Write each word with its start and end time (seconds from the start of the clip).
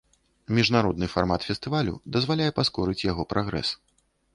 Міжнародны 0.59 1.09
фармат 1.17 1.41
фестывалю 1.49 1.93
дазваляе 2.19 2.51
паскорыць 2.59 3.01
яго 3.11 3.23
прагрэс. 3.37 3.69